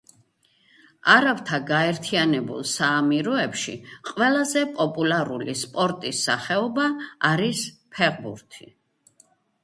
[1.15, 3.73] არაბთა გაერთიანებულ საამიროებში
[4.07, 6.87] ყველაზე პოპულარული სპორტის სახეობა
[7.31, 7.61] არის
[7.99, 8.67] ფეხბურთი.